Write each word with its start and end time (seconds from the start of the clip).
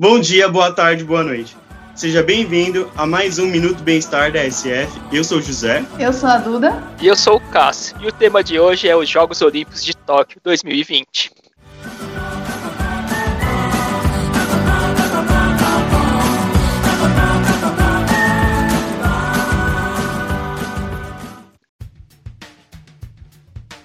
Bom 0.00 0.20
dia, 0.20 0.48
boa 0.48 0.70
tarde, 0.70 1.02
boa 1.02 1.24
noite. 1.24 1.56
Seja 1.92 2.22
bem-vindo 2.22 2.88
a 2.96 3.04
mais 3.04 3.40
um 3.40 3.46
Minuto 3.46 3.82
Bem-Estar 3.82 4.30
da 4.30 4.48
SF. 4.48 4.96
Eu 5.12 5.24
sou 5.24 5.38
o 5.38 5.42
José. 5.42 5.84
Eu 5.98 6.12
sou 6.12 6.28
a 6.28 6.38
Duda. 6.38 6.80
E 7.02 7.08
eu 7.08 7.16
sou 7.16 7.38
o 7.38 7.50
Cássio. 7.50 7.96
E 8.00 8.06
o 8.06 8.12
tema 8.12 8.44
de 8.44 8.60
hoje 8.60 8.86
é 8.86 8.94
os 8.94 9.08
Jogos 9.08 9.42
Olímpicos 9.42 9.84
de 9.84 9.96
Tóquio 9.96 10.40
2020. 10.44 11.32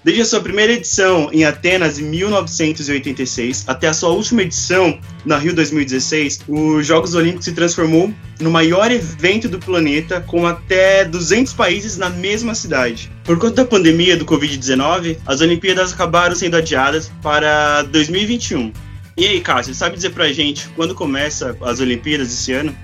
Desde 0.04 0.20
a 0.20 0.26
sua 0.26 0.42
primeira 0.42 0.74
edição 0.74 1.30
em 1.32 1.46
Atenas 1.46 1.98
em 1.98 2.02
1986 2.02 3.64
até 3.66 3.88
a 3.88 3.94
sua 3.94 4.10
última 4.10 4.42
edição 4.42 4.98
na 5.24 5.38
Rio 5.38 5.54
2016, 5.54 6.40
os 6.46 6.86
Jogos 6.86 7.14
Olímpicos 7.14 7.46
se 7.46 7.54
transformou 7.54 8.12
no 8.38 8.50
maior 8.50 8.90
evento 8.90 9.48
do 9.48 9.58
planeta 9.58 10.20
com 10.20 10.46
até 10.46 11.06
200 11.06 11.54
países 11.54 11.96
na 11.96 12.10
mesma 12.10 12.54
cidade. 12.54 13.10
Por 13.24 13.38
conta 13.38 13.54
da 13.54 13.64
pandemia 13.64 14.14
do 14.14 14.26
Covid-19, 14.26 15.16
as 15.24 15.40
Olimpíadas 15.40 15.94
acabaram 15.94 16.36
sendo 16.36 16.58
adiadas 16.58 17.10
para 17.22 17.80
2021. 17.84 18.74
E 19.16 19.26
aí, 19.26 19.40
Cássio, 19.40 19.74
sabe 19.74 19.96
dizer 19.96 20.10
pra 20.10 20.30
gente 20.30 20.68
quando 20.76 20.94
começa 20.94 21.56
as 21.62 21.80
Olimpíadas 21.80 22.30
esse 22.30 22.52
ano? 22.52 22.76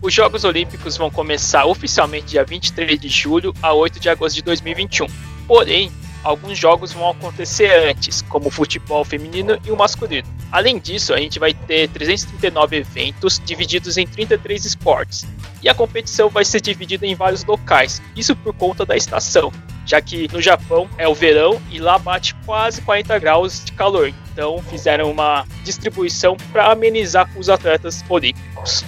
Os 0.00 0.14
Jogos 0.14 0.44
Olímpicos 0.44 0.96
vão 0.96 1.10
começar 1.10 1.64
oficialmente 1.64 2.26
dia 2.26 2.44
23 2.44 3.00
de 3.00 3.08
julho 3.08 3.52
a 3.60 3.72
8 3.72 3.98
de 3.98 4.08
agosto 4.08 4.36
de 4.36 4.42
2021. 4.42 5.08
Porém, 5.48 5.90
alguns 6.22 6.58
jogos 6.58 6.92
vão 6.92 7.10
acontecer 7.10 7.70
antes, 7.88 8.22
como 8.22 8.48
o 8.48 8.50
futebol 8.50 9.04
feminino 9.04 9.58
e 9.64 9.70
o 9.70 9.76
masculino. 9.76 10.28
Além 10.50 10.78
disso, 10.78 11.14
a 11.14 11.18
gente 11.18 11.38
vai 11.38 11.54
ter 11.54 11.88
339 11.88 12.76
eventos 12.76 13.40
divididos 13.44 13.96
em 13.96 14.06
33 14.06 14.64
esportes. 14.64 15.26
E 15.62 15.68
a 15.68 15.74
competição 15.74 16.28
vai 16.28 16.44
ser 16.44 16.60
dividida 16.60 17.06
em 17.06 17.14
vários 17.14 17.44
locais, 17.44 18.02
isso 18.16 18.34
por 18.36 18.52
conta 18.54 18.84
da 18.84 18.96
estação, 18.96 19.52
já 19.86 20.00
que 20.00 20.28
no 20.32 20.40
Japão 20.40 20.88
é 20.98 21.08
o 21.08 21.14
verão 21.14 21.60
e 21.70 21.78
lá 21.78 21.98
bate 21.98 22.34
quase 22.46 22.80
40 22.82 23.18
graus 23.18 23.64
de 23.64 23.72
calor. 23.72 24.12
Então 24.32 24.62
fizeram 24.62 25.10
uma 25.10 25.44
distribuição 25.64 26.36
para 26.52 26.72
amenizar 26.72 27.28
com 27.32 27.38
os 27.38 27.48
atletas 27.48 28.04
olímpicos. 28.08 28.84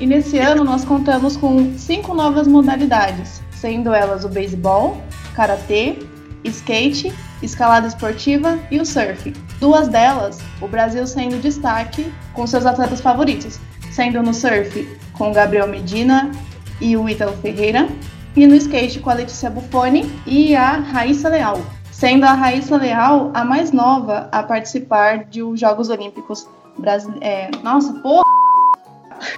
E 0.00 0.06
nesse 0.06 0.38
ano 0.38 0.64
nós 0.64 0.84
contamos 0.84 1.36
com 1.36 1.78
cinco 1.78 2.14
novas 2.14 2.48
modalidades, 2.48 3.40
sendo 3.52 3.92
elas 3.94 4.24
o 4.24 4.28
beisebol, 4.28 5.00
karatê, 5.34 5.98
skate, 6.44 7.12
escalada 7.42 7.86
esportiva 7.86 8.58
e 8.70 8.80
o 8.80 8.86
surf. 8.86 9.32
Duas 9.58 9.88
delas, 9.88 10.38
o 10.60 10.68
Brasil 10.68 11.06
sendo 11.06 11.40
destaque 11.40 12.12
com 12.32 12.46
seus 12.46 12.66
atletas 12.66 13.00
favoritos, 13.00 13.58
sendo 13.92 14.22
no 14.22 14.34
surf 14.34 14.98
com 15.12 15.32
Gabriel 15.32 15.68
Medina 15.68 16.30
e 16.80 16.96
o 16.96 17.08
Ítalo 17.08 17.36
Ferreira, 17.38 17.88
e 18.36 18.46
no 18.46 18.54
skate 18.54 18.98
com 18.98 19.10
a 19.10 19.14
Letícia 19.14 19.48
Buffoni 19.48 20.10
e 20.26 20.56
a 20.56 20.72
Raíssa 20.72 21.28
Leal, 21.28 21.60
sendo 21.92 22.24
a 22.24 22.32
Raíssa 22.32 22.76
Leal 22.76 23.30
a 23.32 23.44
mais 23.44 23.70
nova 23.70 24.28
a 24.32 24.42
participar 24.42 25.24
de 25.24 25.42
os 25.42 25.60
Jogos 25.60 25.88
Olímpicos 25.88 26.48
brasileiros. 26.76 27.22
É, 27.26 27.50
nossa, 27.62 27.92
porra! 27.94 28.24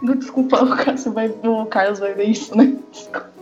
Desculpa, 0.18 0.64
o 0.64 1.66
Carlos 1.66 1.98
vai 1.98 2.14
ver 2.14 2.24
isso, 2.24 2.56
né? 2.56 2.72
Desculpa. 2.90 3.35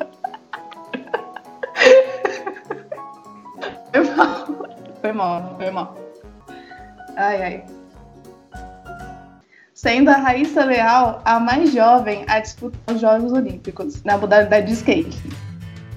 Mal, 5.14 5.54
foi 5.56 5.70
mal. 5.70 5.96
Ai, 7.16 7.42
ai. 7.42 7.64
Sendo 9.72 10.08
a 10.08 10.16
Raíssa 10.16 10.64
Leal 10.64 11.20
a 11.24 11.38
mais 11.38 11.72
jovem 11.72 12.24
a 12.26 12.40
disputar 12.40 12.94
os 12.94 13.00
Jogos 13.00 13.32
Olímpicos 13.32 14.02
na 14.02 14.16
modalidade 14.16 14.66
de 14.66 14.72
skate. 14.72 15.18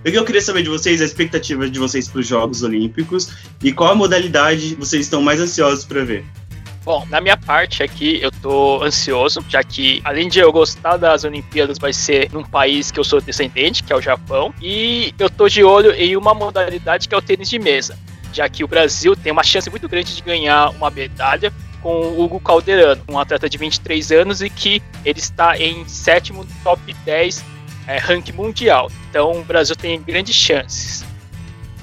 O 0.05 0.11
que 0.11 0.17
eu 0.17 0.25
queria 0.25 0.41
saber 0.41 0.63
de 0.63 0.69
vocês, 0.69 1.01
a 1.01 1.05
expectativa 1.05 1.69
de 1.69 1.79
vocês 1.79 2.07
para 2.07 2.19
os 2.19 2.27
Jogos 2.27 2.63
Olímpicos 2.63 3.29
e 3.63 3.71
qual 3.71 3.91
a 3.91 3.95
modalidade 3.95 4.75
vocês 4.75 5.05
estão 5.05 5.21
mais 5.21 5.39
ansiosos 5.39 5.83
para 5.85 6.03
ver? 6.03 6.25
Bom, 6.87 7.05
na 7.09 7.19
minha 7.19 7.35
parte 7.35 7.83
aqui, 7.83 8.17
eu 8.21 8.31
tô 8.31 8.81
ansioso, 8.81 9.43
já 9.49 9.61
que 9.61 10.01
além 10.05 10.29
de 10.29 10.39
eu 10.39 10.49
gostar 10.53 10.95
das 10.95 11.25
Olimpíadas, 11.25 11.77
vai 11.77 11.91
ser 11.91 12.31
num 12.31 12.43
país 12.43 12.91
que 12.91 12.97
eu 12.97 13.03
sou 13.03 13.19
descendente, 13.19 13.83
que 13.83 13.91
é 13.91 13.95
o 13.97 14.01
Japão, 14.01 14.53
e 14.61 15.13
eu 15.19 15.29
tô 15.29 15.49
de 15.49 15.65
olho 15.65 15.91
em 15.91 16.15
uma 16.15 16.33
modalidade 16.33 17.09
que 17.09 17.13
é 17.13 17.17
o 17.17 17.21
tênis 17.21 17.49
de 17.49 17.59
mesa, 17.59 17.99
já 18.33 18.47
que 18.47 18.63
o 18.63 18.67
Brasil 18.67 19.15
tem 19.15 19.31
uma 19.31 19.43
chance 19.43 19.69
muito 19.69 19.87
grande 19.87 20.15
de 20.15 20.21
ganhar 20.21 20.69
uma 20.71 20.89
medalha 20.89 21.51
com 21.81 21.89
o 21.89 22.23
Hugo 22.23 22.39
Calderano, 22.39 23.01
um 23.09 23.19
atleta 23.19 23.49
de 23.49 23.57
23 23.57 24.11
anos 24.11 24.41
e 24.41 24.49
que 24.49 24.81
ele 25.05 25.19
está 25.19 25.57
em 25.57 25.87
sétimo 25.87 26.45
top 26.63 26.93
10 27.05 27.43
é, 27.87 27.97
ranking 27.97 28.33
mundial. 28.33 28.91
Então 29.09 29.39
o 29.39 29.43
Brasil 29.43 29.75
tem 29.75 30.01
grandes 30.01 30.35
chances. 30.35 31.05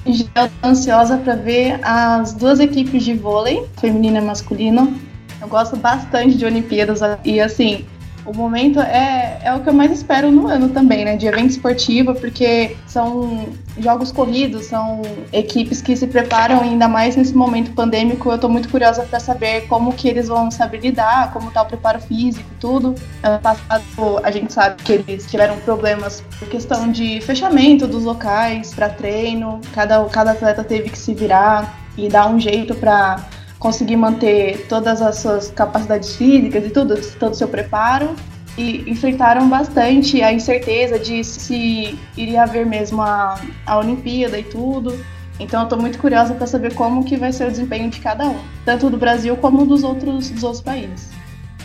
Já 0.05 0.45
estou 0.45 0.69
ansiosa 0.69 1.17
para 1.17 1.35
ver 1.35 1.79
as 1.83 2.33
duas 2.33 2.59
equipes 2.59 3.03
de 3.03 3.15
vôlei, 3.15 3.65
feminino 3.79 4.17
e 4.17 4.21
masculino. 4.21 4.99
Eu 5.41 5.47
gosto 5.47 5.75
bastante 5.75 6.37
de 6.37 6.45
Olimpíadas 6.45 6.99
e 7.23 7.39
assim, 7.41 7.85
o 8.25 8.35
momento 8.35 8.79
é, 8.79 9.39
é 9.43 9.53
o 9.53 9.59
que 9.61 9.69
eu 9.69 9.73
mais 9.73 9.91
espero 9.91 10.31
no 10.31 10.47
ano 10.47 10.69
também, 10.69 11.05
né? 11.05 11.15
De 11.15 11.27
evento 11.27 11.51
esportivo, 11.51 12.15
porque 12.15 12.75
são 12.87 13.47
jogos 13.77 14.11
corridos, 14.11 14.65
são 14.65 15.01
equipes 15.31 15.81
que 15.81 15.95
se 15.95 16.07
preparam 16.07 16.61
ainda 16.61 16.87
mais 16.87 17.15
nesse 17.15 17.35
momento 17.35 17.71
pandêmico. 17.71 18.31
Eu 18.31 18.37
tô 18.37 18.49
muito 18.49 18.69
curiosa 18.69 19.03
para 19.03 19.19
saber 19.19 19.67
como 19.67 19.93
que 19.93 20.07
eles 20.07 20.27
vão 20.27 20.49
saber 20.49 20.79
lidar, 20.79 21.31
como 21.33 21.51
tá 21.51 21.61
o 21.61 21.65
preparo 21.65 21.99
físico, 21.99 22.49
tudo. 22.59 22.95
Ano 23.21 23.39
passado 23.39 23.83
a 24.23 24.31
gente 24.31 24.51
sabe 24.51 24.81
que 24.81 24.93
eles 24.93 25.29
tiveram 25.29 25.57
problemas 25.57 26.23
por 26.39 26.47
questão 26.47 26.91
de 26.91 27.21
fechamento 27.21 27.87
dos 27.87 28.03
locais 28.03 28.73
para 28.73 28.89
treino. 28.89 29.61
Cada, 29.73 30.03
cada 30.05 30.31
atleta 30.31 30.63
teve 30.63 30.89
que 30.89 30.97
se 30.97 31.13
virar 31.13 31.79
e 31.97 32.09
dar 32.09 32.27
um 32.27 32.39
jeito 32.39 32.75
para 32.75 33.23
conseguir 33.59 33.95
manter 33.95 34.67
todas 34.67 35.01
as 35.01 35.17
suas 35.17 35.51
capacidades 35.51 36.15
físicas 36.15 36.65
e 36.65 36.69
tudo, 36.69 36.95
todo 37.19 37.33
o 37.33 37.35
seu 37.35 37.47
preparo. 37.47 38.15
E 38.57 38.89
enfrentaram 38.89 39.49
bastante 39.49 40.21
a 40.21 40.31
incerteza 40.31 40.97
de 40.97 41.23
se 41.25 41.99
iria 42.15 42.43
haver 42.43 42.65
mesmo 42.65 43.01
a, 43.01 43.37
a 43.65 43.77
Olimpíada 43.77 44.39
e 44.39 44.43
tudo. 44.43 44.97
Então 45.39 45.63
eu 45.63 45.67
tô 45.67 45.75
muito 45.77 45.99
curiosa 45.99 46.33
para 46.33 46.47
saber 46.47 46.73
como 46.73 47.03
que 47.03 47.17
vai 47.17 47.33
ser 47.33 47.47
o 47.47 47.51
desempenho 47.51 47.89
de 47.89 47.99
cada 47.99 48.25
um, 48.25 48.39
tanto 48.63 48.89
do 48.89 48.97
Brasil 48.97 49.35
como 49.35 49.65
dos 49.65 49.83
outros, 49.83 50.29
dos 50.29 50.43
outros 50.43 50.61
países. 50.61 51.09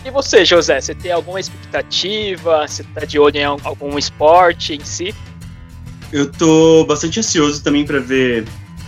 E 0.05 0.11
você, 0.11 0.45
José, 0.45 0.81
você 0.81 0.95
tem 0.95 1.13
alguma 1.13 1.39
expectativa? 1.39 2.67
Você 2.67 2.83
tá 2.83 3.05
de 3.05 3.19
olho 3.19 3.37
em 3.37 3.45
algum 3.45 3.97
esporte 3.99 4.75
em 4.75 4.85
si? 4.85 5.15
Eu 6.13 6.31
tô 6.31 6.85
bastante 6.87 7.21
ansioso 7.21 7.63
também 7.63 7.85
para 7.85 8.01
ver 8.01 8.45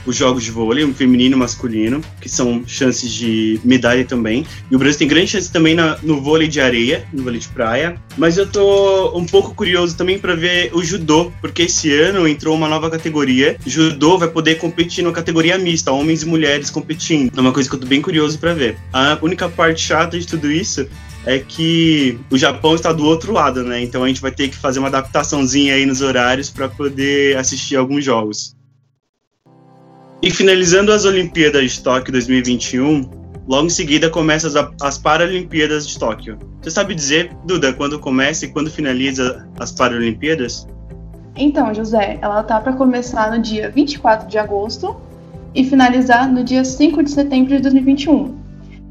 os 0.06 0.16
jogos 0.16 0.44
de 0.44 0.50
vôlei, 0.50 0.84
um 0.84 0.94
feminino 0.94 1.36
e 1.36 1.38
masculino, 1.38 2.00
que 2.20 2.28
são 2.28 2.62
chances 2.66 3.10
de 3.10 3.60
medalha 3.64 4.04
também. 4.04 4.46
E 4.70 4.76
o 4.76 4.78
Brasil 4.78 4.98
tem 4.98 5.08
grande 5.08 5.30
chance 5.30 5.50
também 5.50 5.74
na, 5.74 5.98
no 6.02 6.20
vôlei 6.20 6.48
de 6.48 6.60
areia, 6.60 7.06
no 7.12 7.22
vôlei 7.22 7.40
de 7.40 7.48
praia. 7.48 7.96
Mas 8.16 8.36
eu 8.36 8.46
tô 8.46 9.16
um 9.16 9.26
pouco 9.26 9.54
curioso 9.54 9.96
também 9.96 10.18
para 10.18 10.34
ver 10.34 10.70
o 10.74 10.82
judô, 10.82 11.32
porque 11.40 11.62
esse 11.62 11.92
ano 11.92 12.26
entrou 12.26 12.54
uma 12.54 12.68
nova 12.68 12.90
categoria. 12.90 13.56
Judô 13.66 14.18
vai 14.18 14.28
poder 14.28 14.56
competir 14.56 15.04
na 15.04 15.12
categoria 15.12 15.58
mista, 15.58 15.92
homens 15.92 16.22
e 16.22 16.26
mulheres 16.26 16.70
competindo. 16.70 17.32
É 17.36 17.40
uma 17.40 17.52
coisa 17.52 17.68
que 17.68 17.74
eu 17.74 17.80
tô 17.80 17.86
bem 17.86 18.02
curioso 18.02 18.38
para 18.38 18.54
ver. 18.54 18.76
A 18.92 19.18
única 19.22 19.48
parte 19.48 19.80
chata 19.80 20.18
de 20.18 20.26
tudo 20.26 20.50
isso 20.50 20.86
é 21.24 21.38
que 21.38 22.18
o 22.30 22.36
Japão 22.36 22.74
está 22.74 22.92
do 22.92 23.04
outro 23.04 23.32
lado, 23.32 23.62
né? 23.62 23.80
Então 23.80 24.02
a 24.02 24.08
gente 24.08 24.20
vai 24.20 24.32
ter 24.32 24.48
que 24.48 24.56
fazer 24.56 24.78
uma 24.78 24.88
adaptaçãozinha 24.88 25.74
aí 25.74 25.86
nos 25.86 26.00
horários 26.00 26.50
para 26.50 26.68
poder 26.68 27.36
assistir 27.36 27.76
alguns 27.76 28.04
jogos. 28.04 28.54
E 30.22 30.30
finalizando 30.30 30.92
as 30.92 31.04
Olimpíadas 31.04 31.72
de 31.72 31.82
Tóquio 31.82 32.12
2021, 32.12 33.10
logo 33.48 33.66
em 33.66 33.70
seguida 33.70 34.08
começam 34.08 34.48
as, 34.48 34.70
as 34.80 34.96
Paralimpíadas 34.96 35.88
de 35.88 35.98
Tóquio. 35.98 36.38
Você 36.60 36.70
sabe 36.70 36.94
dizer, 36.94 37.32
Duda, 37.44 37.72
quando 37.72 37.98
começa 37.98 38.44
e 38.44 38.48
quando 38.48 38.70
finaliza 38.70 39.44
as 39.58 39.72
Paralimpíadas? 39.72 40.68
Então, 41.34 41.74
José, 41.74 42.20
ela 42.22 42.40
tá 42.44 42.60
para 42.60 42.72
começar 42.74 43.32
no 43.32 43.42
dia 43.42 43.68
24 43.68 44.28
de 44.28 44.38
agosto 44.38 44.94
e 45.52 45.64
finalizar 45.64 46.30
no 46.30 46.44
dia 46.44 46.64
5 46.64 47.02
de 47.02 47.10
setembro 47.10 47.56
de 47.56 47.62
2021. 47.62 48.38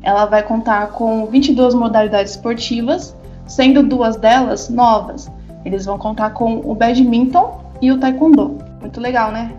Ela 0.04 0.26
vai 0.26 0.44
contar 0.44 0.88
com 0.88 1.28
22 1.28 1.74
modalidades 1.76 2.34
esportivas, 2.34 3.16
sendo 3.48 3.82
duas 3.84 4.18
delas 4.18 4.68
novas. 4.68 5.32
Eles 5.64 5.86
vão 5.86 5.98
contar 5.98 6.32
com 6.32 6.58
o 6.60 6.76
badminton 6.76 7.64
e 7.82 7.90
o 7.90 7.98
taekwondo. 7.98 8.58
Muito 8.82 9.00
legal, 9.00 9.32
né? 9.32 9.54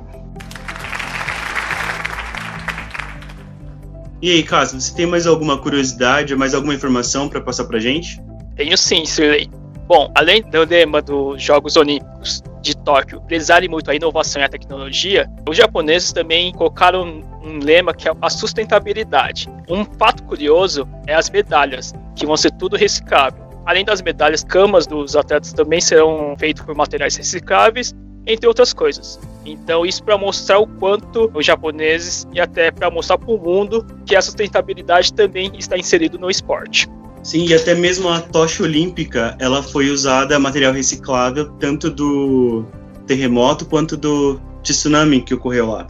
E 4.22 4.30
aí, 4.30 4.42
Cássio, 4.44 4.80
você 4.80 4.94
tem 4.94 5.04
mais 5.04 5.26
alguma 5.26 5.58
curiosidade, 5.58 6.36
mais 6.36 6.54
alguma 6.54 6.72
informação 6.72 7.28
para 7.28 7.40
passar 7.40 7.64
para 7.64 7.80
gente? 7.80 8.22
Tenho 8.54 8.78
sim, 8.78 9.04
Sirley. 9.04 9.50
Bom, 9.88 10.12
além 10.14 10.40
do 10.42 10.64
lema 10.64 11.02
dos 11.02 11.42
Jogos 11.42 11.76
Olímpicos 11.76 12.40
de 12.62 12.76
Tóquio 12.76 13.20
prezarem 13.22 13.68
muito 13.68 13.90
a 13.90 13.96
inovação 13.96 14.40
e 14.40 14.44
a 14.44 14.48
tecnologia, 14.48 15.28
os 15.48 15.56
japoneses 15.56 16.12
também 16.12 16.52
colocaram 16.52 17.20
um 17.42 17.58
lema 17.58 17.92
que 17.92 18.08
é 18.08 18.12
a 18.22 18.30
sustentabilidade. 18.30 19.48
Um 19.68 19.84
fato 19.84 20.22
curioso 20.22 20.88
é 21.08 21.14
as 21.14 21.28
medalhas. 21.28 21.92
que 22.14 22.24
vão 22.24 22.36
ser 22.36 22.52
tudo 22.52 22.76
reciclável. 22.76 23.42
Além 23.66 23.84
das 23.84 24.00
medalhas, 24.00 24.44
camas 24.44 24.86
dos 24.86 25.16
atletas 25.16 25.52
também 25.52 25.80
serão 25.80 26.36
feitas 26.38 26.64
por 26.64 26.76
materiais 26.76 27.16
recicláveis, 27.16 27.92
entre 28.24 28.46
outras 28.46 28.72
coisas. 28.72 29.18
Então, 29.44 29.84
isso 29.84 30.02
para 30.02 30.16
mostrar 30.16 30.58
o 30.58 30.66
quanto 30.66 31.30
os 31.34 31.44
japoneses 31.44 32.26
e 32.32 32.40
até 32.40 32.70
para 32.70 32.90
mostrar 32.90 33.18
para 33.18 33.32
o 33.32 33.38
mundo 33.38 33.84
que 34.06 34.14
a 34.14 34.22
sustentabilidade 34.22 35.12
também 35.12 35.50
está 35.58 35.76
inserido 35.76 36.18
no 36.18 36.30
esporte. 36.30 36.88
Sim, 37.22 37.46
e 37.46 37.54
até 37.54 37.74
mesmo 37.74 38.08
a 38.08 38.20
tocha 38.20 38.62
olímpica, 38.62 39.36
ela 39.38 39.62
foi 39.62 39.90
usada 39.90 40.38
material 40.38 40.72
reciclável 40.72 41.50
tanto 41.52 41.88
do 41.88 42.64
terremoto 43.06 43.64
quanto 43.64 43.96
do 43.96 44.40
tsunami 44.62 45.20
que 45.22 45.34
ocorreu 45.34 45.66
lá. 45.70 45.86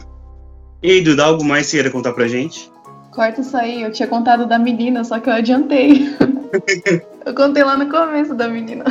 E 0.81 0.91
aí, 0.91 1.01
Duda, 1.01 1.25
algo 1.25 1.43
mais 1.43 1.67
você 1.67 1.77
queira 1.77 1.89
contar 1.89 2.13
pra 2.13 2.27
gente? 2.27 2.71
Corta 3.11 3.41
isso 3.41 3.55
aí, 3.55 3.81
eu 3.83 3.91
tinha 3.91 4.07
contado 4.07 4.47
da 4.47 4.59
menina, 4.59 5.03
só 5.03 5.19
que 5.19 5.29
eu 5.29 5.33
adiantei. 5.33 6.15
eu 7.25 7.33
contei 7.33 7.63
lá 7.63 7.77
no 7.77 7.89
começo 7.89 8.33
da 8.35 8.47
menina. 8.47 8.83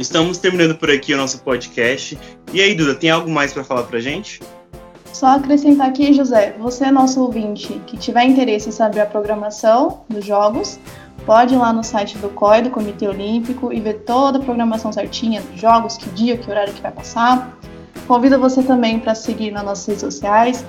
Estamos 0.00 0.38
terminando 0.38 0.74
por 0.76 0.90
aqui 0.90 1.12
o 1.12 1.16
nosso 1.18 1.42
podcast. 1.42 2.18
E 2.54 2.62
aí, 2.62 2.74
Duda, 2.74 2.94
tem 2.94 3.10
algo 3.10 3.30
mais 3.30 3.52
para 3.52 3.62
falar 3.62 3.82
pra 3.82 4.00
gente? 4.00 4.40
Só 5.12 5.26
acrescentar 5.26 5.90
aqui, 5.90 6.14
José, 6.14 6.56
você 6.58 6.86
é 6.86 6.90
nosso 6.90 7.20
ouvinte 7.20 7.78
que 7.86 7.98
tiver 7.98 8.24
interesse 8.24 8.70
em 8.70 8.72
saber 8.72 9.00
a 9.00 9.06
programação 9.06 10.00
dos 10.08 10.24
jogos, 10.24 10.80
pode 11.26 11.54
ir 11.54 11.58
lá 11.58 11.70
no 11.70 11.84
site 11.84 12.16
do 12.16 12.30
COI, 12.30 12.62
do 12.62 12.70
Comitê 12.70 13.06
Olímpico, 13.06 13.74
e 13.74 13.78
ver 13.78 13.98
toda 14.06 14.38
a 14.38 14.42
programação 14.42 14.90
certinha 14.90 15.42
dos 15.42 15.60
jogos, 15.60 15.98
que 15.98 16.08
dia, 16.08 16.38
que 16.38 16.50
horário 16.50 16.72
que 16.72 16.80
vai 16.80 16.92
passar. 16.92 17.58
Convido 18.08 18.38
você 18.38 18.62
também 18.62 18.98
para 18.98 19.14
seguir 19.14 19.50
nas 19.50 19.64
nossas 19.64 19.86
redes 19.86 20.00
sociais, 20.00 20.64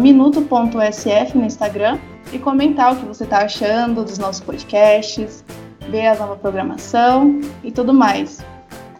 minuto.sf 0.00 1.38
no 1.38 1.44
Instagram, 1.44 2.00
e 2.32 2.38
comentar 2.40 2.94
o 2.94 2.96
que 2.96 3.06
você 3.06 3.22
está 3.22 3.44
achando 3.44 4.04
dos 4.04 4.18
nossos 4.18 4.42
podcasts, 4.42 5.44
ver 5.88 6.08
a 6.08 6.14
nova 6.16 6.36
programação 6.36 7.40
e 7.64 7.70
tudo 7.70 7.92
mais. 7.94 8.44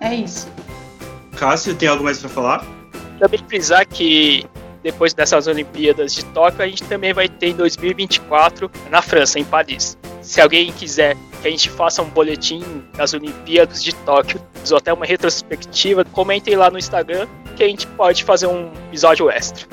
É 0.00 0.14
isso. 0.14 0.48
Cássio, 1.36 1.74
tem 1.74 1.88
algo 1.88 2.04
mais 2.04 2.18
para 2.18 2.28
falar? 2.28 2.66
Também 3.18 3.40
frisar 3.46 3.86
que 3.86 4.46
depois 4.82 5.12
dessas 5.12 5.46
Olimpíadas 5.46 6.14
de 6.14 6.24
Tóquio, 6.26 6.62
a 6.62 6.66
gente 6.66 6.82
também 6.84 7.12
vai 7.12 7.28
ter 7.28 7.48
em 7.48 7.54
2024 7.54 8.70
na 8.90 9.02
França, 9.02 9.38
em 9.38 9.44
Paris. 9.44 9.96
Se 10.22 10.40
alguém 10.40 10.72
quiser 10.72 11.16
que 11.42 11.48
a 11.48 11.50
gente 11.50 11.68
faça 11.70 12.02
um 12.02 12.08
boletim 12.08 12.62
das 12.96 13.12
Olimpíadas 13.12 13.82
de 13.82 13.94
Tóquio, 13.94 14.40
ou 14.70 14.76
até 14.76 14.92
uma 14.92 15.06
retrospectiva, 15.06 16.04
comentem 16.04 16.56
lá 16.56 16.70
no 16.70 16.78
Instagram 16.78 17.26
que 17.56 17.62
a 17.62 17.68
gente 17.68 17.86
pode 17.88 18.24
fazer 18.24 18.46
um 18.46 18.70
episódio 18.88 19.30
extra. 19.30 19.66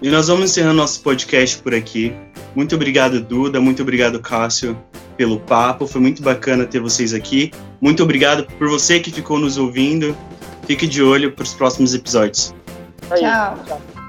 E 0.00 0.10
nós 0.10 0.28
vamos 0.28 0.50
encerrando 0.50 0.74
nosso 0.74 1.00
podcast 1.00 1.58
por 1.58 1.74
aqui. 1.74 2.14
Muito 2.54 2.74
obrigado, 2.74 3.20
Duda. 3.20 3.60
Muito 3.60 3.82
obrigado, 3.82 4.20
Cássio, 4.20 4.76
pelo 5.16 5.40
papo. 5.40 5.86
Foi 5.86 6.00
muito 6.00 6.22
bacana 6.22 6.64
ter 6.64 6.80
vocês 6.80 7.12
aqui. 7.14 7.50
Muito 7.80 8.02
obrigado 8.02 8.46
por 8.58 8.68
você 8.68 9.00
que 9.00 9.10
ficou 9.10 9.38
nos 9.38 9.58
ouvindo. 9.58 10.16
Fique 10.66 10.86
de 10.86 11.02
olho 11.02 11.32
para 11.32 11.42
os 11.42 11.54
próximos 11.54 11.94
episódios. 11.94 12.54
Tchau. 13.08 13.58
Tchau. 13.66 14.01